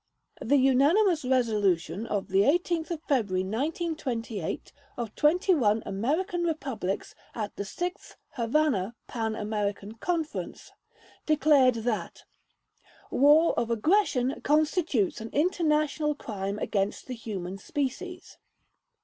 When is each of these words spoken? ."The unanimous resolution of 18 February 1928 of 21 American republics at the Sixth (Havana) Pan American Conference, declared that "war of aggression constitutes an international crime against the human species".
."The 0.41 0.57
unanimous 0.57 1.23
resolution 1.23 2.07
of 2.07 2.33
18 2.33 2.83
February 2.85 3.43
1928 3.43 4.73
of 4.97 5.13
21 5.13 5.83
American 5.85 6.43
republics 6.43 7.13
at 7.35 7.55
the 7.55 7.63
Sixth 7.63 8.15
(Havana) 8.29 8.95
Pan 9.05 9.35
American 9.35 9.91
Conference, 9.91 10.71
declared 11.27 11.75
that 11.75 12.23
"war 13.11 13.53
of 13.59 13.69
aggression 13.69 14.41
constitutes 14.41 15.21
an 15.21 15.29
international 15.33 16.15
crime 16.15 16.57
against 16.57 17.05
the 17.05 17.13
human 17.13 17.59
species". 17.59 18.39